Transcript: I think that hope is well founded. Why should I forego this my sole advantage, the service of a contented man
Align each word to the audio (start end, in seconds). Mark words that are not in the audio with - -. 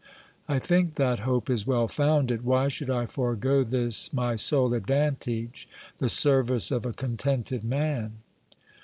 I 0.47 0.57
think 0.57 0.95
that 0.95 1.19
hope 1.19 1.47
is 1.47 1.67
well 1.67 1.87
founded. 1.87 2.43
Why 2.43 2.69
should 2.69 2.89
I 2.89 3.05
forego 3.05 3.63
this 3.63 4.11
my 4.11 4.35
sole 4.35 4.73
advantage, 4.73 5.69
the 5.99 6.09
service 6.09 6.71
of 6.71 6.87
a 6.87 6.91
contented 6.93 7.63
man 7.63 8.13